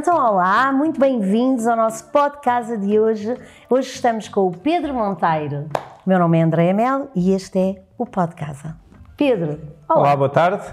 Então, 0.00 0.16
olá, 0.16 0.72
muito 0.72 0.98
bem-vindos 0.98 1.66
ao 1.66 1.76
nosso 1.76 2.04
podcast 2.10 2.74
de 2.78 2.98
hoje. 2.98 3.36
Hoje 3.68 3.90
estamos 3.90 4.28
com 4.28 4.46
o 4.46 4.50
Pedro 4.50 4.94
Monteiro. 4.94 5.66
Meu 6.06 6.18
nome 6.18 6.38
é 6.38 6.42
Andréa 6.42 6.72
Melo 6.72 7.08
e 7.14 7.32
este 7.32 7.58
é 7.58 7.82
o 7.98 8.06
Podcast. 8.06 8.66
Pedro, 9.14 9.58
olá. 9.86 10.00
Olá, 10.00 10.16
boa 10.16 10.30
tarde. 10.30 10.64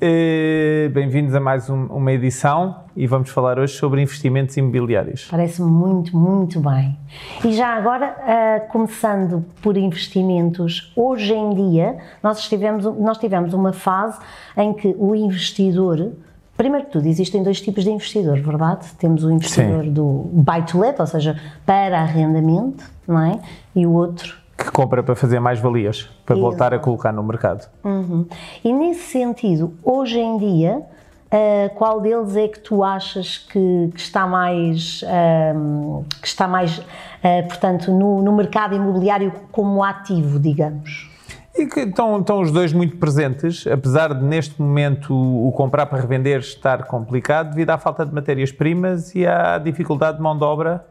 Eh, 0.00 0.88
Bem-vindos 0.94 1.34
a 1.34 1.40
mais 1.40 1.68
um- 1.68 1.86
uma 1.88 2.10
edição 2.10 2.84
e 2.96 3.06
vamos 3.06 3.28
falar 3.28 3.58
hoje 3.58 3.74
sobre 3.74 4.00
investimentos 4.00 4.56
imobiliários. 4.56 5.28
Parece-me 5.30 5.70
muito, 5.70 6.16
muito 6.16 6.58
bem. 6.58 6.98
E 7.44 7.52
já 7.52 7.68
agora, 7.68 8.16
ah, 8.20 8.60
começando 8.70 9.44
por 9.60 9.76
investimentos, 9.76 10.90
hoje 10.96 11.34
em 11.34 11.50
dia 11.50 11.98
nós 12.22 12.40
tivemos, 12.48 12.86
nós 12.98 13.18
tivemos 13.18 13.52
uma 13.52 13.74
fase 13.74 14.18
em 14.56 14.72
que 14.72 14.96
o 14.98 15.14
investidor, 15.14 16.12
primeiro 16.56 16.86
que 16.86 16.92
tudo, 16.92 17.06
existem 17.06 17.42
dois 17.42 17.60
tipos 17.60 17.84
de 17.84 17.90
investidor, 17.90 18.40
verdade? 18.40 18.86
Temos 18.98 19.24
o 19.24 19.30
investidor 19.30 19.84
Sim. 19.84 19.92
do 19.92 20.28
buy 20.32 20.62
to 20.62 20.78
let, 20.78 20.98
ou 21.00 21.06
seja, 21.06 21.40
para 21.66 22.00
arrendamento, 22.00 22.84
não 23.06 23.20
é? 23.20 23.40
E 23.74 23.86
o 23.86 23.92
outro 23.92 24.36
Que 24.56 24.70
compra 24.70 25.02
para 25.02 25.14
fazer 25.16 25.40
mais 25.40 25.58
valias, 25.58 26.08
para 26.24 26.36
voltar 26.36 26.72
a 26.72 26.76
Exato. 26.76 26.84
colocar 26.84 27.12
no 27.12 27.22
mercado. 27.22 27.68
Uhum. 27.82 28.26
E 28.64 28.72
nesse 28.72 29.10
sentido, 29.10 29.74
hoje 29.82 30.18
em 30.18 30.38
dia, 30.38 30.82
ah, 31.30 31.70
qual 31.74 32.00
deles 32.00 32.36
é 32.36 32.46
que 32.46 32.60
tu 32.60 32.84
achas 32.84 33.38
que, 33.38 33.90
que 33.92 34.00
está 34.00 34.26
mais, 34.26 35.02
ahm, 35.04 36.02
que 36.20 36.28
está 36.28 36.46
mais 36.46 36.80
ah, 37.24 37.42
portanto, 37.48 37.90
no, 37.90 38.22
no 38.22 38.32
mercado 38.32 38.74
imobiliário 38.74 39.32
como 39.50 39.82
ativo, 39.82 40.38
digamos? 40.38 41.10
E 41.56 41.66
que 41.66 41.80
estão, 41.80 42.18
estão 42.18 42.40
os 42.40 42.50
dois 42.50 42.72
muito 42.72 42.96
presentes, 42.96 43.64
apesar 43.66 44.12
de 44.12 44.24
neste 44.24 44.60
momento 44.60 45.14
o 45.14 45.52
comprar 45.52 45.86
para 45.86 46.00
revender 46.00 46.40
estar 46.40 46.84
complicado 46.84 47.50
devido 47.50 47.70
à 47.70 47.78
falta 47.78 48.04
de 48.04 48.12
matérias-primas 48.12 49.14
e 49.14 49.24
à 49.24 49.56
dificuldade 49.58 50.16
de 50.16 50.22
mão 50.22 50.36
de 50.36 50.42
obra 50.42 50.84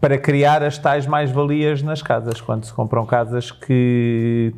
para 0.00 0.16
criar 0.16 0.62
as 0.62 0.78
tais 0.78 1.06
mais-valias 1.06 1.82
nas 1.82 2.02
casas, 2.02 2.40
quando 2.40 2.64
se 2.64 2.72
compram 2.72 3.04
casas 3.04 3.50
que, 3.50 4.54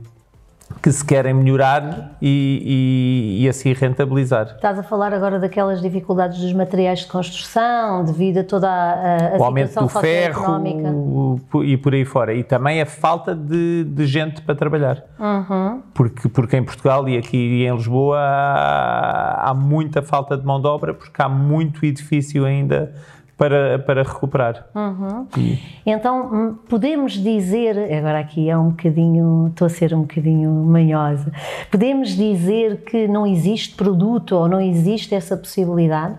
que 0.80 0.90
se 0.92 1.04
querem 1.04 1.34
melhorar 1.34 2.12
e, 2.20 3.38
e- 3.40 3.44
e 3.44 3.48
assim 3.48 3.72
rentabilizar. 3.72 4.46
Estás 4.54 4.78
a 4.78 4.82
falar 4.82 5.12
agora 5.12 5.38
daquelas 5.38 5.80
dificuldades 5.80 6.38
dos 6.40 6.52
materiais 6.52 7.00
de 7.00 7.06
construção, 7.06 8.04
devido 8.04 8.38
a 8.38 8.44
toda 8.44 8.68
a, 8.68 9.34
a 9.34 9.38
o 9.38 9.44
aumento 9.44 9.78
do 9.78 9.88
ferro 9.88 11.40
e 11.64 11.76
por 11.76 11.94
aí 11.94 12.04
fora. 12.04 12.34
E 12.34 12.42
também 12.44 12.80
a 12.80 12.86
falta 12.86 13.34
de, 13.34 13.84
de 13.84 14.06
gente 14.06 14.42
para 14.42 14.54
trabalhar. 14.54 15.02
Uhum. 15.18 15.82
Porque, 15.94 16.28
porque 16.28 16.56
em 16.56 16.64
Portugal 16.64 17.08
e 17.08 17.16
aqui 17.16 17.64
em 17.64 17.74
Lisboa 17.74 18.18
há, 18.18 19.50
há 19.50 19.54
muita 19.54 20.02
falta 20.02 20.36
de 20.36 20.44
mão 20.44 20.60
de 20.60 20.66
obra, 20.66 20.94
porque 20.94 21.20
há 21.20 21.28
muito 21.28 21.84
edifício 21.84 22.44
ainda 22.44 22.92
para, 23.42 23.78
para 23.80 24.02
recuperar. 24.04 24.66
Uhum. 24.72 25.26
E- 25.36 25.58
Então, 25.84 26.30
hum, 26.32 26.54
podemos 26.68 27.14
dizer, 27.14 27.76
agora 27.92 28.20
aqui 28.20 28.48
é 28.48 28.56
um 28.56 28.68
bocadinho, 28.70 29.48
estou 29.48 29.66
a 29.66 29.68
ser 29.68 29.92
um 29.92 30.02
bocadinho 30.02 30.48
manhosa, 30.50 31.32
podemos 31.68 32.10
dizer 32.10 32.84
que 32.84 33.08
não 33.08 33.26
existe 33.26 33.74
produto 33.74 34.36
ou 34.36 34.48
não 34.48 34.60
existe 34.60 35.12
essa 35.12 35.36
possibilidade? 35.36 36.14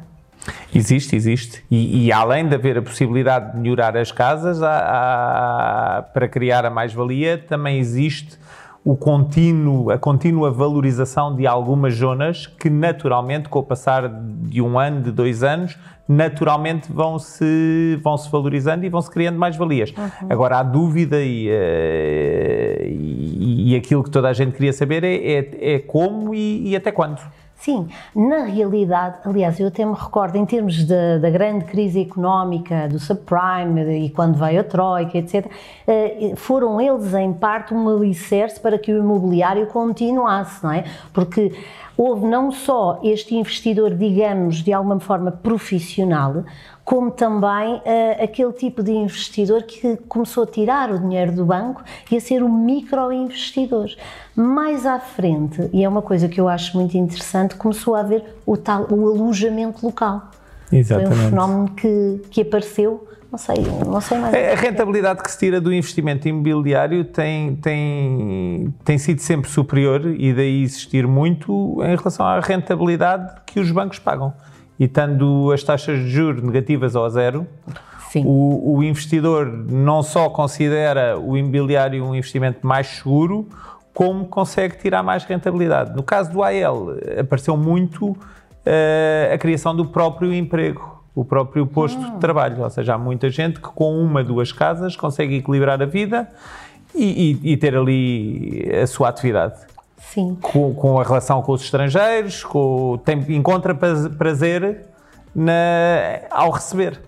Existe, 0.75 1.15
existe. 1.15 1.63
E, 1.71 2.07
e 2.07 2.11
além 2.11 2.45
de 2.45 2.55
haver 2.55 2.77
a 2.77 2.81
possibilidade 2.81 3.53
de 3.53 3.57
melhorar 3.59 3.95
as 3.95 4.11
casas, 4.11 4.61
há- 4.61 4.67
há- 5.99 6.01
para 6.01 6.27
criar 6.27 6.65
a 6.65 6.69
mais-valia, 6.69 7.37
também 7.37 7.77
existe 7.79 8.37
o 8.85 8.97
contínuo, 8.97 9.89
a 9.91 9.97
contínua 9.97 10.51
valorização 10.51 11.33
de 11.33 11.47
algumas 11.47 11.95
zonas 11.95 12.47
que 12.47 12.69
naturalmente, 12.69 13.47
com 13.47 13.59
o 13.59 13.63
passar 13.63 14.09
de 14.09 14.61
um 14.61 14.77
ano, 14.77 15.01
de 15.01 15.11
dois 15.11 15.41
anos, 15.41 15.77
naturalmente 16.07 16.91
vão 16.91 17.17
se, 17.17 17.97
vão 18.03 18.17
-se 18.17 18.29
valorizando 18.29 18.85
e 18.85 18.89
vão 18.89 19.01
se 19.01 19.09
criando 19.09 19.39
mais-valias. 19.39 19.93
Agora, 20.29 20.59
a 20.59 20.63
dúvida 20.63 21.21
e, 21.21 21.47
eh, 21.49 22.87
e, 22.89 23.71
e 23.71 23.75
aquilo 23.75 24.03
que 24.03 24.11
toda 24.11 24.27
a 24.27 24.33
gente 24.33 24.51
queria 24.51 24.73
saber 24.73 25.05
é, 25.05 25.15
é, 25.15 25.75
é 25.75 25.79
como 25.79 26.35
e, 26.35 26.69
e 26.69 26.75
até 26.75 26.91
quando. 26.91 27.21
Sim, 27.55 27.87
na 28.13 28.43
realidade, 28.43 29.19
aliás, 29.23 29.57
eu 29.57 29.69
até 29.69 29.85
me 29.85 29.93
recordo, 29.93 30.35
em 30.35 30.45
termos 30.45 30.83
da, 30.83 31.17
da 31.17 31.29
grande 31.29 31.63
crise 31.63 32.01
económica, 32.01 32.89
do 32.89 32.99
subprime 32.99 34.05
e 34.05 34.09
quando 34.09 34.37
veio 34.37 34.59
a 34.59 34.63
Troika, 34.65 35.17
etc., 35.17 35.49
eh, 35.87 36.33
foram 36.35 36.81
eles, 36.81 37.13
em 37.13 37.31
parte, 37.31 37.73
um 37.73 37.87
alicerce 37.87 38.59
para 38.59 38.77
que 38.77 38.91
o 38.91 38.97
imobiliário 38.97 39.65
continuasse, 39.67 40.61
não 40.61 40.73
é? 40.73 40.83
Porque 41.13 41.53
houve 41.97 42.25
não 42.25 42.51
só 42.51 42.99
este 43.03 43.35
investidor, 43.35 43.95
digamos, 43.95 44.57
de 44.57 44.73
alguma 44.73 44.99
forma 44.99 45.31
profissional, 45.31 46.43
como 46.83 47.11
também 47.11 47.81
eh, 47.85 48.23
aquele 48.23 48.51
tipo 48.51 48.83
de 48.83 48.91
investidor 48.91 49.63
que 49.63 49.95
começou 50.07 50.43
a 50.43 50.47
tirar 50.47 50.91
o 50.91 50.99
dinheiro 50.99 51.31
do 51.31 51.45
banco 51.45 51.83
e 52.11 52.17
a 52.17 52.21
ser 52.21 52.43
um 52.43 52.49
microinvestidor. 52.49 53.89
Mais 54.35 54.85
à 54.85 54.99
frente, 54.99 55.69
e 55.71 55.83
é 55.83 55.87
uma 55.87 56.01
coisa 56.01 56.27
que 56.27 56.41
eu 56.41 56.49
acho 56.49 56.75
muito 56.75 56.97
interessante, 56.97 57.55
começou 57.55 57.95
a 57.95 58.01
haver 58.01 58.23
o 58.45 58.57
tal 58.57 58.87
o 58.91 59.07
alojamento 59.09 59.85
local. 59.85 60.29
Foi 60.83 61.05
um 61.05 61.29
fenómeno 61.29 61.69
que, 61.75 62.21
que 62.29 62.41
apareceu, 62.41 63.07
não 63.31 63.37
sei, 63.37 63.55
não 63.85 64.01
sei 64.01 64.17
mais. 64.17 64.33
A 64.33 64.55
rentabilidade 64.55 65.21
que 65.21 65.31
se 65.31 65.37
tira 65.37 65.59
do 65.59 65.73
investimento 65.73 66.27
imobiliário 66.27 67.03
tem, 67.05 67.55
tem, 67.55 68.73
tem 68.83 68.97
sido 68.97 69.19
sempre 69.19 69.49
superior 69.49 70.05
e 70.05 70.33
daí 70.33 70.63
existir 70.63 71.07
muito 71.07 71.79
em 71.83 71.95
relação 71.95 72.25
à 72.25 72.39
rentabilidade 72.39 73.41
que 73.45 73.59
os 73.59 73.71
bancos 73.71 73.99
pagam. 73.99 74.33
E 74.79 74.85
estando 74.85 75.51
as 75.51 75.63
taxas 75.63 75.99
de 75.99 76.09
juros 76.09 76.41
negativas 76.41 76.95
ao 76.95 77.09
zero, 77.09 77.47
Sim. 78.09 78.23
o, 78.25 78.77
o 78.77 78.83
investidor 78.83 79.47
não 79.47 80.03
só 80.03 80.29
considera 80.29 81.17
o 81.19 81.37
imobiliário 81.37 82.03
um 82.03 82.13
investimento 82.13 82.65
mais 82.65 82.87
seguro, 82.87 83.47
como 83.93 84.25
consegue 84.25 84.77
tirar 84.77 85.03
mais 85.03 85.23
rentabilidade. 85.23 85.95
No 85.95 86.03
caso 86.03 86.31
do 86.31 86.43
AL, 86.43 86.95
apareceu 87.19 87.55
muito 87.55 88.17
a 89.33 89.37
criação 89.37 89.75
do 89.75 89.85
próprio 89.85 90.33
emprego, 90.33 91.03
o 91.15 91.23
próprio 91.25 91.65
posto 91.67 91.99
de 91.99 92.17
trabalho. 92.19 92.61
Ou 92.63 92.69
seja, 92.69 92.95
há 92.95 92.97
muita 92.97 93.29
gente 93.29 93.55
que 93.59 93.67
com 93.69 93.97
uma, 93.97 94.23
duas 94.23 94.51
casas 94.51 94.95
consegue 94.95 95.37
equilibrar 95.37 95.81
a 95.81 95.85
vida 95.85 96.29
e, 96.95 97.39
e- 97.43 97.51
e 97.53 97.57
ter 97.57 97.75
ali 97.75 98.69
a 98.81 98.87
sua 98.87 99.09
atividade. 99.09 99.55
Sim. 99.97 100.37
Com, 100.41 100.73
com 100.75 100.99
a 100.99 101.03
relação 101.03 101.41
com 101.41 101.51
os 101.53 101.61
estrangeiros, 101.63 102.43
com, 102.43 102.99
tem, 103.03 103.19
encontra 103.35 103.73
praz- 103.73 104.07
prazer 104.09 104.85
na- 105.35 106.19
ao 106.29 106.51
receber. 106.51 106.99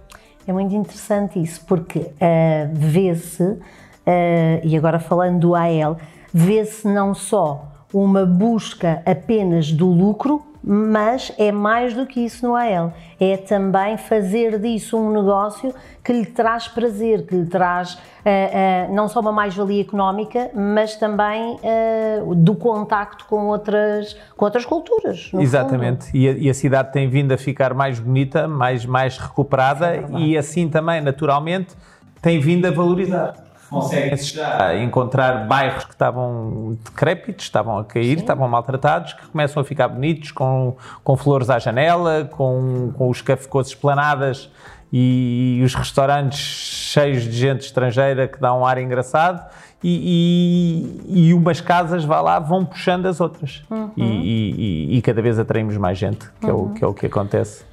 É 0.47 0.53
muito 0.53 0.73
interessante 0.75 1.41
isso, 1.41 1.63
porque 1.67 2.07
ah, 2.21 2.69
vê-se, 2.73 3.57
ah, 4.05 4.59
e 4.63 4.75
agora 4.77 4.99
falando 4.99 5.39
do 5.39 5.55
AL, 5.55 5.97
vê-se 6.33 6.87
não 6.87 7.13
só 7.13 7.71
uma 7.93 8.25
busca 8.25 9.01
apenas 9.05 9.71
do 9.71 9.87
lucro, 9.87 10.41
mas 10.65 11.31
é 11.37 11.51
mais 11.51 11.93
do 11.93 12.07
que 12.07 12.21
isso 12.21 12.47
no 12.47 12.55
AL. 12.55 12.91
É 13.19 13.37
também 13.37 13.97
fazer 13.97 14.59
disso 14.59 14.97
um 14.97 15.11
negócio 15.11 15.73
que 16.03 16.11
lhe 16.11 16.25
traz 16.25 16.67
prazer, 16.67 17.25
que 17.27 17.35
lhe 17.35 17.45
traz 17.45 17.97
ah, 18.25 18.29
ah, 18.29 18.91
não 18.91 19.07
só 19.07 19.19
uma 19.19 19.31
mais-valia 19.31 19.81
económica, 19.81 20.49
mas 20.55 20.95
também 20.95 21.59
ah, 21.63 22.23
do 22.35 22.55
contacto 22.55 23.25
com 23.25 23.45
outras, 23.45 24.17
com 24.35 24.45
outras 24.45 24.65
culturas. 24.65 25.29
Exatamente, 25.33 26.09
e 26.11 26.27
a, 26.27 26.31
e 26.31 26.49
a 26.49 26.53
cidade 26.53 26.91
tem 26.91 27.07
vindo 27.07 27.31
a 27.31 27.37
ficar 27.37 27.75
mais 27.75 27.99
bonita, 27.99 28.47
mais, 28.47 28.85
mais 28.85 29.19
recuperada 29.19 30.05
e 30.17 30.35
assim 30.35 30.67
também, 30.67 30.99
naturalmente, 30.99 31.75
tem 32.21 32.39
vindo 32.39 32.65
a 32.65 32.71
valorizar. 32.71 33.44
Consegue-se 33.69 34.35
já 34.35 34.75
encontrar 34.77 35.47
bairros 35.47 35.85
que 35.85 35.91
estavam 35.93 36.77
decrépitos, 36.83 37.45
estavam 37.45 37.79
a 37.79 37.83
cair, 37.83 38.17
estavam 38.19 38.47
maltratados, 38.47 39.13
que 39.13 39.27
começam 39.27 39.61
a 39.61 39.65
ficar 39.65 39.87
bonitos, 39.87 40.31
com, 40.31 40.75
com 41.03 41.17
flores 41.17 41.49
à 41.49 41.57
janela, 41.59 42.25
com, 42.31 42.91
com 42.95 43.09
os 43.09 43.21
as 43.21 43.67
esplanadas 43.69 44.49
e, 44.93 45.59
os 45.65 45.73
restaurantes 45.73 46.39
cheios 46.39 47.23
de 47.23 47.31
gente 47.31 47.61
estrangeira 47.61 48.27
que 48.27 48.39
dá 48.39 48.53
um 48.53 48.65
ar 48.65 48.77
engraçado 48.77 49.43
e, 49.83 51.01
e, 51.09 51.27
e 51.29 51.33
umas 51.33 51.59
casas, 51.59 52.05
vá 52.05 52.21
lá, 52.21 52.39
vão 52.39 52.63
puxando 52.65 53.05
as 53.07 53.19
outras. 53.19 53.61
E, 53.97 54.03
e- 54.03 54.97
e 54.97 55.01
cada 55.01 55.21
vez 55.21 55.37
atraímos 55.37 55.75
mais 55.77 55.97
gente, 55.97 56.29
que, 56.39 56.49
é 56.49 56.53
o, 56.53 56.69
que 56.69 56.83
é 56.83 56.87
o 56.87 56.93
que 56.93 57.05
acontece. 57.07 57.63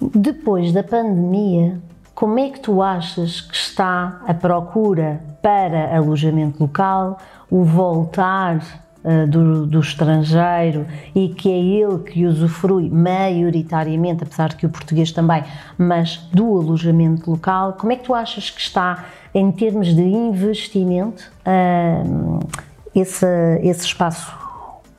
Depois 0.00 0.72
da 0.72 0.82
pandemia, 0.82 1.78
como 2.14 2.38
é 2.38 2.50
que 2.50 2.60
tu 2.60 2.82
achas 2.82 3.40
que 3.40 3.54
está 3.54 4.20
a 4.26 4.34
procura 4.34 5.20
para 5.40 5.96
alojamento 5.96 6.62
local, 6.62 7.18
o 7.50 7.64
voltar 7.64 8.60
eh, 9.02 9.24
do, 9.24 9.66
do 9.66 9.80
estrangeiro 9.80 10.86
e 11.14 11.30
que 11.30 11.50
é 11.50 11.58
ele 11.58 12.00
que 12.00 12.26
usufrui 12.26 12.90
maioritariamente, 12.90 14.24
apesar 14.24 14.50
de 14.50 14.56
que 14.56 14.66
o 14.66 14.68
português 14.68 15.10
também, 15.10 15.42
mas 15.78 16.18
do 16.30 16.60
alojamento 16.60 17.30
local, 17.30 17.72
como 17.78 17.92
é 17.92 17.96
que 17.96 18.04
tu 18.04 18.14
achas 18.14 18.50
que 18.50 18.60
está 18.60 19.06
em 19.34 19.50
termos 19.52 19.94
de 19.94 20.02
investimento 20.02 21.32
ah, 21.46 22.02
esse, 22.94 23.26
esse 23.62 23.86
espaço? 23.86 24.39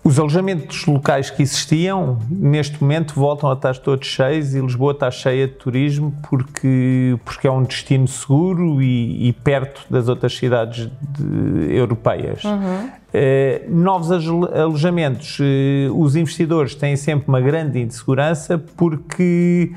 Os 0.03 0.17
alojamentos 0.17 0.87
locais 0.87 1.29
que 1.29 1.43
existiam, 1.43 2.17
neste 2.27 2.81
momento, 2.81 3.13
voltam 3.13 3.51
a 3.51 3.53
estar 3.53 3.77
todos 3.77 4.07
cheios 4.07 4.55
e 4.55 4.59
Lisboa 4.59 4.93
está 4.93 5.11
cheia 5.11 5.47
de 5.47 5.53
turismo 5.53 6.11
porque, 6.27 7.19
porque 7.23 7.47
é 7.47 7.51
um 7.51 7.61
destino 7.61 8.07
seguro 8.07 8.81
e, 8.81 9.27
e 9.27 9.33
perto 9.33 9.85
das 9.91 10.09
outras 10.09 10.35
cidades 10.35 10.89
de, 11.01 11.75
europeias. 11.75 12.43
Uhum. 12.43 12.89
Eh, 13.13 13.65
novos 13.67 14.09
alojamentos, 14.11 15.37
eh, 15.39 15.89
os 15.93 16.15
investidores 16.15 16.73
têm 16.73 16.95
sempre 16.95 17.27
uma 17.27 17.41
grande 17.41 17.79
insegurança 17.79 18.57
porque 18.57 19.71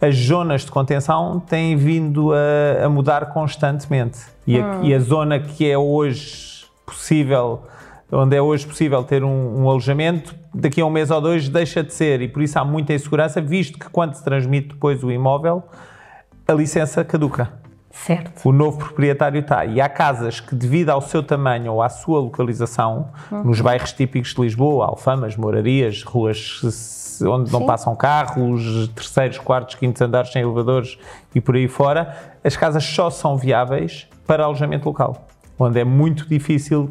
as 0.00 0.16
zonas 0.16 0.66
de 0.66 0.70
contenção 0.70 1.40
têm 1.40 1.76
vindo 1.76 2.32
a, 2.34 2.84
a 2.84 2.88
mudar 2.90 3.32
constantemente. 3.32 4.18
E 4.46 4.60
a, 4.60 4.66
uhum. 4.66 4.84
e 4.84 4.94
a 4.94 4.98
zona 4.98 5.38
que 5.38 5.70
é 5.70 5.78
hoje 5.78 6.66
possível 6.84 7.62
onde 8.12 8.36
é 8.36 8.42
hoje 8.42 8.66
possível 8.66 9.02
ter 9.02 9.24
um, 9.24 9.62
um, 9.62 9.70
alojamento, 9.70 10.34
daqui 10.54 10.80
a 10.80 10.86
um 10.86 10.90
mês 10.90 11.10
ou 11.10 11.20
dois 11.20 11.48
deixa 11.48 11.82
de 11.82 11.94
ser 11.94 12.20
e 12.20 12.28
por 12.28 12.42
isso 12.42 12.58
há 12.58 12.64
muita 12.64 12.92
insegurança, 12.92 13.40
visto 13.40 13.78
que 13.78 13.88
quando 13.88 14.14
se 14.14 14.22
transmite 14.22 14.68
depois 14.68 15.02
o 15.02 15.10
imóvel, 15.10 15.62
a 16.46 16.52
licença 16.52 17.02
caduca. 17.04 17.50
Certo. 17.90 18.48
O 18.48 18.52
novo 18.52 18.78
proprietário 18.78 19.40
está. 19.40 19.66
E 19.66 19.78
há 19.78 19.88
casas 19.88 20.40
que, 20.40 20.54
devido 20.54 20.88
ao 20.88 21.02
seu 21.02 21.22
tamanho 21.22 21.72
ou 21.74 21.82
à 21.82 21.90
sua 21.90 22.20
localização, 22.20 23.10
uhum. 23.30 23.44
nos 23.44 23.60
bairros 23.60 23.92
típicos 23.92 24.34
de 24.34 24.40
Lisboa, 24.40 24.86
alfamas, 24.86 25.36
morarias, 25.36 26.02
ruas 26.02 26.60
onde 27.22 27.50
Sim. 27.50 27.52
não 27.52 27.66
passam 27.66 27.94
carros, 27.94 28.88
terceiros, 28.94 29.38
quartos, 29.38 29.74
quintos 29.74 30.00
andares 30.00 30.32
sem 30.32 30.42
elevadores 30.42 30.98
e 31.34 31.40
por 31.40 31.54
aí 31.54 31.68
fora, 31.68 32.16
as 32.42 32.56
casas 32.56 32.82
só 32.82 33.10
são 33.10 33.36
viáveis 33.36 34.08
para 34.26 34.44
alojamento 34.44 34.88
local 34.88 35.26
onde 35.62 35.80
é 35.80 35.84
muito 35.84 36.28
difícil 36.28 36.88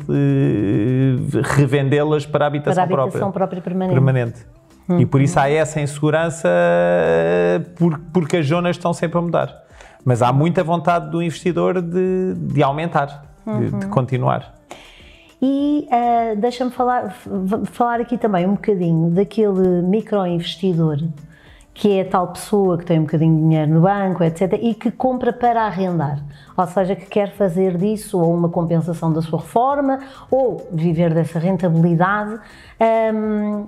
revendê-las 1.56 2.26
para 2.26 2.46
a 2.46 2.48
habitação, 2.48 2.88
para 2.88 3.02
a 3.02 3.04
habitação 3.04 3.32
própria, 3.32 3.62
própria 3.62 3.62
permanente. 3.62 3.94
permanente. 3.94 4.46
Hum. 4.90 5.00
E 5.00 5.06
por 5.06 5.22
isso 5.22 5.40
há 5.40 5.50
essa 5.50 5.80
insegurança, 5.80 6.50
porque 8.14 8.38
as 8.38 8.48
zonas 8.48 8.76
estão 8.76 8.94
sempre 8.94 9.18
a 9.18 9.22
mudar. 9.22 9.64
Mas 10.04 10.22
há 10.22 10.34
muita 10.34 10.64
vontade 10.64 11.10
do 11.12 11.22
investidor 11.22 11.82
de, 11.82 12.34
de 12.36 12.64
aumentar, 12.64 13.24
uhum. 13.46 13.60
de, 13.60 13.70
de, 13.70 13.86
uhum. 13.86 13.92
continuar. 13.92 14.56
E 15.42 15.88
uh, 15.88 16.40
deixa-me 16.40 16.72
falar, 16.72 17.16
falar 17.66 18.00
aqui 18.00 18.18
também 18.18 18.46
um 18.46 18.54
bocadinho 18.54 19.10
daquele 19.10 19.82
microinvestidor 19.82 20.98
que 21.74 21.98
é 21.98 22.02
a 22.02 22.06
tal 22.06 22.28
pessoa 22.28 22.78
que 22.78 22.86
tem 22.86 23.00
um 23.00 23.04
bocadinho 23.04 23.36
de 23.36 23.42
dinheiro 23.42 23.72
no 23.72 23.82
banco, 23.82 24.24
etc., 24.24 24.60
e 24.62 24.74
que 24.74 24.92
compra 24.92 25.32
para 25.32 25.64
arrendar. 25.64 26.24
Ou 26.56 26.68
seja, 26.68 26.96
que 26.96 27.06
quer 27.06 27.32
fazer 27.32 27.78
disso 27.78 28.20
ou 28.20 28.34
uma 28.34 28.50
compensação 28.50 29.12
da 29.12 29.22
sua 29.22 29.40
reforma 29.40 30.00
ou 30.30 30.68
viver 30.72 31.14
dessa 31.14 31.40
rentabilidade. 31.40 32.40
Um, 33.14 33.66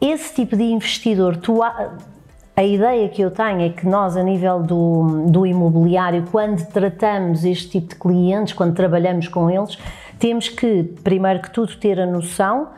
esse 0.00 0.34
tipo 0.34 0.56
de 0.56 0.64
investidor, 0.64 1.36
tu, 1.38 1.62
a 1.62 2.62
ideia 2.62 3.08
que 3.08 3.22
eu 3.22 3.30
tenho 3.30 3.62
é 3.62 3.70
que 3.70 3.86
nós, 3.86 4.16
a 4.16 4.22
nível 4.22 4.62
do, 4.62 5.24
do 5.26 5.46
imobiliário, 5.46 6.24
quando 6.30 6.64
tratamos 6.66 7.44
este 7.44 7.80
tipo 7.80 7.88
de 7.88 7.96
clientes, 7.96 8.52
quando 8.52 8.74
trabalhamos 8.74 9.26
com 9.26 9.50
eles, 9.50 9.76
temos 10.18 10.48
que, 10.48 10.84
primeiro 11.02 11.40
que 11.40 11.50
tudo, 11.50 11.74
ter 11.76 11.98
a 11.98 12.06
noção 12.06 12.68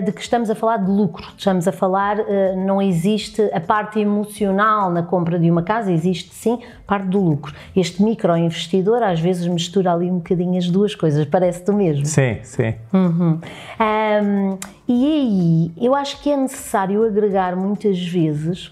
de 0.00 0.12
que 0.12 0.20
estamos 0.20 0.48
a 0.48 0.54
falar 0.54 0.78
de 0.78 0.90
lucro, 0.90 1.26
estamos 1.36 1.66
a 1.66 1.72
falar, 1.72 2.20
eh, 2.20 2.54
não 2.56 2.80
existe 2.80 3.42
a 3.52 3.60
parte 3.60 3.98
emocional 3.98 4.90
na 4.90 5.02
compra 5.02 5.38
de 5.38 5.50
uma 5.50 5.62
casa, 5.62 5.90
existe 5.90 6.32
sim 6.34 6.60
parte 6.86 7.06
do 7.08 7.20
lucro. 7.20 7.54
Este 7.74 8.02
microinvestidor 8.02 9.02
às 9.02 9.18
vezes 9.20 9.46
mistura 9.46 9.92
ali 9.92 10.10
um 10.10 10.18
bocadinho 10.18 10.56
as 10.56 10.68
duas 10.68 10.94
coisas, 10.94 11.24
parece-te 11.26 11.70
o 11.70 11.74
mesmo. 11.74 12.06
Sim, 12.06 12.38
sim. 12.42 12.74
Uhum. 12.92 13.40
Um, 13.80 14.58
e 14.86 15.06
aí, 15.06 15.72
eu 15.80 15.94
acho 15.94 16.20
que 16.22 16.30
é 16.30 16.36
necessário 16.36 17.04
agregar 17.04 17.56
muitas 17.56 17.98
vezes 17.98 18.70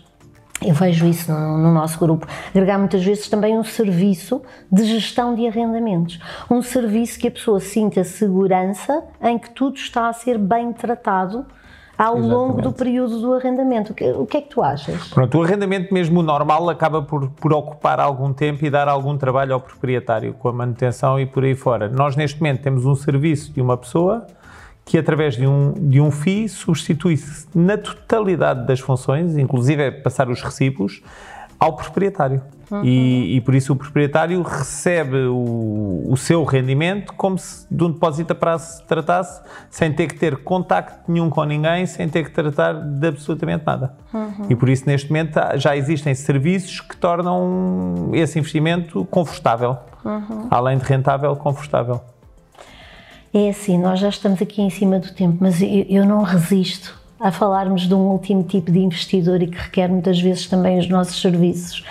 eu 0.63 0.75
vejo 0.75 1.07
isso 1.07 1.33
no, 1.33 1.59
no, 1.59 1.73
nosso 1.73 1.99
grupo, 1.99 2.27
agregar 2.51 2.79
muitas 2.79 3.03
vezes 3.03 3.29
também 3.29 3.57
um 3.59 3.65
serviço 3.65 4.43
de 4.71 4.85
gestão 4.85 5.35
de 5.35 5.47
arrendamentos. 5.47 6.21
Um 6.51 6.61
serviço 6.61 7.19
que 7.19 7.29
a 7.29 7.31
pessoa 7.31 7.61
sinta 7.61 8.05
segurança 8.05 9.05
em 9.23 9.39
que 9.39 9.51
tudo 9.51 9.77
está 9.77 10.09
a 10.09 10.13
ser 10.13 10.37
bem 10.37 10.73
tratado 10.73 11.47
ao 11.97 12.17
Exatamente. 12.17 12.35
longo 12.35 12.63
do 12.63 12.73
período 12.73 13.21
do 13.21 13.35
arrendamento. 13.35 13.93
O 13.93 13.95
que, 13.95 14.11
o 14.11 14.27
que, 14.27 14.37
é 14.39 14.41
que 14.41 14.49
tu 14.49 14.63
achas? 14.63 15.09
Pronto, 15.09 15.39
o 15.39 15.43
arrendamento 15.43 15.93
mesmo 15.93 16.23
normal 16.23 16.69
acaba 16.71 17.03
por, 17.03 17.31
por 17.31 17.53
ocupar 17.53 18.01
algum 18.01 18.33
tempo 18.33 18.65
e 18.65 18.71
dar 18.71 18.89
algum 18.89 19.17
trabalho 19.19 19.55
ao 19.55 19.61
proprietário 19.61 20.33
com 20.35 20.49
a 20.49 20.53
manutenção 20.53 21.21
e 21.21 21.27
por 21.27 21.45
aí 21.45 21.55
fora. 21.55 21.89
Nós 21.89 22.17
neste 22.17 22.41
momento 22.41 22.63
temos 22.63 22.87
um 22.87 22.95
serviço 22.95 23.53
de 23.53 23.61
uma 23.61 23.77
pessoa 23.77 24.27
que 24.85 24.99
através 24.99 25.37
de 25.37 25.47
um, 25.47 25.73
de 25.73 26.01
um 26.01 26.11
FII 26.11 26.49
substitui-se 26.49 27.47
na 27.55 27.77
totalidade 27.79 28.67
das 28.67 28.81
funções, 28.81 29.37
inclusive 29.37 29.83
é 29.83 29.91
passar 29.91 30.29
os 30.29 30.43
recibos, 30.43 31.03
ao 31.61 31.75
proprietário. 31.75 32.41
Uhum. 32.71 32.85
E, 32.85 33.37
e, 33.37 33.41
por 33.41 33.55
isso 33.55 33.73
o 33.73 33.77
proprietário 33.77 34.41
recebe 34.43 35.25
o, 35.27 36.07
o, 36.09 36.17
seu 36.17 36.45
rendimento 36.45 37.13
como 37.15 37.37
se 37.37 37.67
de 37.69 37.85
um 37.85 37.91
depósito 37.91 38.33
a 38.33 38.37
prazo 38.37 38.77
se 38.77 38.85
tratasse, 38.85 39.43
sem 39.69 39.93
ter 39.93 40.07
que 40.07 40.15
ter 40.15 40.37
contacto 40.39 41.11
nenhum 41.11 41.29
com 41.29 41.45
ninguém, 41.45 41.85
sem 41.85 42.09
ter 42.09 42.25
que 42.25 42.31
tratar 42.31 42.75
de 42.75 43.09
absolutamente 43.09 43.67
nada. 43.67 43.95
Uhum. 44.15 44.47
E 44.49 44.55
por 44.55 44.69
isso, 44.69 44.85
neste 44.87 45.09
momento, 45.09 45.39
já 45.57 45.77
existem 45.77 46.15
serviços 46.15 46.81
que 46.81 46.97
tornam 46.97 48.11
esse 48.15 48.39
investimento 48.39 49.05
confortável. 49.07 49.77
Uhum. 50.05 50.47
Além 50.51 50.79
de 50.79 50.85
rentável, 50.85 51.35
confortável. 51.37 52.01
É 53.33 53.49
assim, 53.49 53.79
nós 53.79 54.01
já 54.01 54.09
estamos 54.09 54.43
aqui 54.43 54.61
em 54.61 54.71
cima 54.71 54.99
do 54.99 55.13
tempo, 55.13 55.37
mas 55.39 55.63
eu, 55.63 55.87
eu 55.89 56.05
não 56.05 56.23
resisto 56.23 56.99
a 57.21 57.31
falarmos 57.31 57.83
de 57.83 57.95
um 57.95 58.09
último 58.09 58.43
tipo 58.43 58.73
de 58.73 58.81
investidor 58.81 59.41
e 59.41 59.47
que 59.47 59.57
requer 59.57 59.87
muitas 59.89 60.21
vezes 60.21 60.49
também 60.49 60.81
os 60.81 60.89
nossos 60.89 61.21
serviços, 61.21 61.85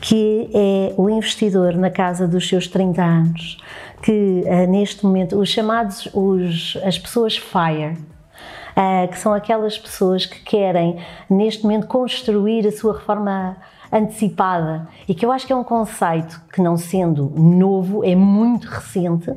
que 0.00 0.48
é 0.54 0.94
o 0.96 1.10
investidor 1.10 1.74
na 1.74 1.90
casa 1.90 2.28
dos 2.28 2.48
seus 2.48 2.68
30 2.68 3.02
anos, 3.02 3.58
que 4.02 4.44
uh, 4.44 4.70
neste 4.70 5.04
momento, 5.04 5.36
os 5.36 5.48
chamados, 5.48 6.08
os, 6.14 6.78
as 6.84 6.96
pessoas 6.96 7.36
FIRE, 7.36 7.98
uh, 8.76 9.08
que 9.10 9.18
são 9.18 9.34
aquelas 9.34 9.76
pessoas 9.76 10.26
que 10.26 10.42
querem 10.42 10.98
neste 11.28 11.64
momento 11.64 11.88
construir 11.88 12.68
a 12.68 12.70
sua 12.70 12.92
reforma 12.92 13.56
antecipada. 13.90 14.86
E 15.08 15.14
que 15.14 15.26
eu 15.26 15.32
acho 15.32 15.44
que 15.44 15.52
é 15.52 15.56
um 15.56 15.64
conceito 15.64 16.40
que 16.52 16.62
não 16.62 16.76
sendo 16.76 17.32
novo, 17.34 18.04
é 18.04 18.14
muito 18.14 18.68
recente, 18.68 19.32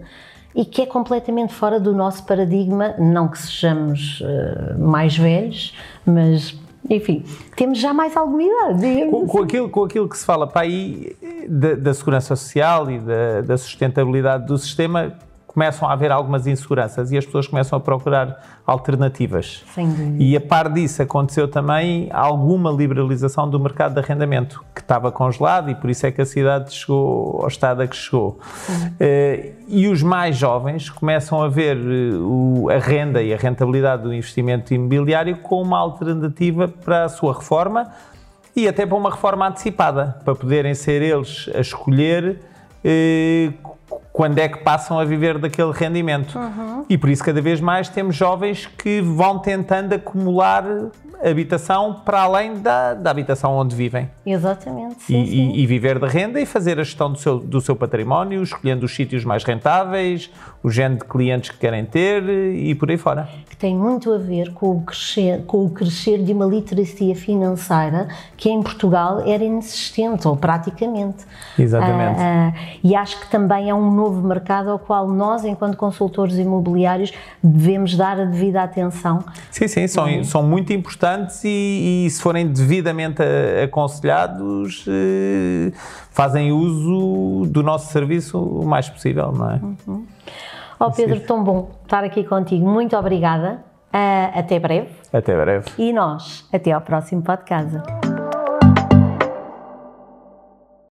e 0.56 0.66
que 0.66 0.82
é 0.82 0.86
completamente 0.86 1.54
fora 1.54 1.80
do 1.80 1.94
nosso 1.94 2.26
paradigma, 2.26 2.96
não 2.98 3.28
que 3.28 3.38
sejamos 3.38 4.22
uh, 4.22 4.80
mais 4.80 5.18
velhos, 5.18 5.76
mas 6.06 6.58
enfim, 6.90 7.24
temos 7.56 7.80
já 7.80 7.94
mais 7.94 8.16
alguma 8.16 8.44
idade. 8.44 9.10
Com, 9.10 9.27
com, 9.27 9.44
aquilo, 9.44 9.70
com 9.70 9.84
aquilo 9.84 10.08
que 10.08 10.18
se 10.18 10.25
fala 10.25 10.48
para 10.48 10.62
aí 10.62 11.16
da, 11.48 11.75
da 11.75 11.94
segurança 11.94 12.36
social 12.36 12.89
e 12.89 13.00
da, 13.00 13.42
da, 13.42 13.58
sustentabilidade 13.58 14.46
do 14.46 14.58
sistema, 14.58 15.13
começam 15.58 15.90
a 15.90 15.94
haver 15.94 16.12
algumas 16.12 16.46
inseguranças 16.46 17.12
e 17.12 17.18
as 17.18 17.26
pessoas 17.26 17.48
começam 17.48 17.76
a 17.76 17.80
procurar 17.80 18.60
alternativas. 18.64 19.64
Sem 19.74 19.90
dúvida. 19.90 20.24
E 20.24 20.38
a 20.38 20.40
par 20.40 20.72
disso 20.72 21.02
aconteceu 21.02 21.48
também 21.48 22.10
alguma 22.14 22.70
liberalização 22.70 23.50
do 23.50 23.60
mercado 23.60 23.96
de 23.96 24.00
arrendamento, 24.00 24.64
que 24.76 24.82
estava 24.82 25.12
congelado 25.12 25.72
e 25.72 25.74
por 25.74 25.90
isso 25.90 26.06
é 26.06 26.12
que 26.12 26.22
a 26.22 26.28
cidade 26.28 26.72
chegou 26.72 27.40
ao 27.42 27.48
estado 27.48 27.82
a 27.82 27.88
que 27.88 27.96
chegou. 27.96 28.38
Uh, 28.70 29.56
e 29.68 29.88
os 29.88 30.04
mais 30.04 30.38
jovens 30.38 30.92
começam 30.92 31.42
a 31.42 31.48
ver 31.48 31.76
uh, 31.76 32.70
a 32.70 32.78
renda 32.78 33.24
e 33.24 33.34
a 33.34 33.38
rentabilidade 33.38 34.04
do 34.04 34.14
investimento 34.14 34.76
imobiliário 34.76 35.38
como 35.38 35.64
uma 35.64 35.80
alternativa 35.80 36.68
para 36.68 37.06
a 37.06 37.10
sua 37.10 37.34
reforma 37.34 37.92
e 38.56 38.68
até 38.68 38.86
para 38.86 38.96
uma 38.96 39.10
reforma 39.10 39.48
antecipada, 39.48 40.20
para 40.24 40.36
poderem 40.36 40.76
ser 40.76 41.02
eles 41.02 41.50
a 41.56 41.62
escolher 41.62 42.42
uh, 42.86 43.66
quando 44.17 44.39
é 44.39 44.50
que 44.50 44.57
passam 44.57 45.00
a 45.00 45.05
viver 45.05 45.38
daquele 45.38 45.71
rendimento. 45.71 46.39
Uhum. 46.39 46.83
E 46.89 46.97
por 46.97 47.07
isso, 47.07 47.24
cada 47.24 47.39
vez 47.39 47.62
mais, 47.62 47.88
temos 47.88 48.15
jovens 48.15 48.65
que 48.65 49.00
vão 49.00 49.38
tentando 49.38 49.93
acumular 49.93 50.65
habitação 51.24 52.01
para 52.05 52.21
além 52.21 52.59
da, 52.59 52.93
da 52.93 53.12
habitação 53.12 53.55
onde 53.55 53.75
vivem. 53.75 54.09
Exatamente. 54.25 55.03
Sim, 55.03 55.24
e, 55.24 55.27
sim. 55.27 55.51
E, 55.55 55.65
viver 55.65 56.00
da 56.00 56.07
renda 56.07 56.39
e 56.39 56.45
fazer 56.45 56.79
a 56.79 56.83
gestão 56.83 57.12
do 57.12 57.17
seu, 57.17 57.39
do 57.39 57.62
seu 57.62 57.75
património, 57.75 58.41
escolhendo 58.43 58.86
os 58.86 58.95
sítios 58.95 59.25
mais 59.25 59.43
rentáveis, 59.43 60.29
o 60.62 60.69
género 60.69 61.01
de 61.01 61.05
clientes 61.05 61.50
que 61.50 61.57
querem 61.57 61.86
ter 61.86 62.24
e 62.27 62.74
por 62.75 62.89
aí 62.89 62.97
fora. 62.97 63.29
Que 63.50 63.55
tem 63.55 63.75
muito 63.75 64.12
a 64.12 64.17
ver 64.17 64.53
com 64.53 64.71
o 64.71 64.81
crescer, 64.81 65.43
com 65.45 65.65
o 65.65 65.69
crescer 65.69 66.24
de 66.24 66.33
uma 66.33 66.45
literacia 66.45 67.15
financeira 67.15 68.07
que 68.36 68.50
em 68.50 68.62
Portugal 68.62 69.21
era 69.25 69.43
inexistente, 69.43 70.27
ou 70.27 70.36
praticamente. 70.36 71.25
Exatamente. 71.57 72.19
Uh, 72.19 72.24
uh, 72.24 72.79
e 72.83 72.95
acho 72.95 73.19
que 73.19 73.29
também 73.29 73.69
é 73.69 73.74
um 73.74 73.91
novo 73.91 74.25
mercado 74.27 74.69
ao 74.69 74.79
qual 74.79 75.07
nós, 75.07 75.43
enquanto 75.43 75.77
consultores 75.77 76.38
imobiliários, 76.38 77.13
devemos 77.43 77.95
dar 77.95 78.19
a 78.19 78.25
devida 78.25 78.62
atenção. 78.62 79.24
Sim, 79.50 79.67
sim, 79.67 79.88
são, 79.88 80.05
uhum. 80.05 80.24
são 80.24 80.43
muito 80.43 80.74
importantes 81.08 81.44
e, 81.44 82.06
e, 82.06 82.10
se 82.10 82.22
forem 82.22 82.48
devidamente 82.48 83.22
aconselhados, 83.64 84.86
eh, 84.88 85.72
fazem 86.12 86.52
uso 86.52 87.50
do 87.50 87.64
nosso 87.64 87.92
serviço 87.92 88.40
o 88.40 88.66
mais 88.66 88.90
possível, 88.90 89.32
não 89.32 89.52
é? 89.52 89.60
Uhum. 89.88 90.06
Oh 90.80 90.92
Pedro, 90.92 91.20
tão 91.22 91.44
bom 91.44 91.72
estar 91.84 92.04
aqui 92.04 92.24
contigo. 92.24 92.68
Muito 92.70 92.96
obrigada. 92.96 93.64
Uh, 93.88 94.40
até 94.40 94.60
breve. 94.60 94.90
Até 95.12 95.36
breve. 95.36 95.66
E 95.78 95.92
nós, 95.92 96.48
até 96.54 96.72
ao 96.72 96.82
próximo 96.82 97.24
podcast. 97.24 97.97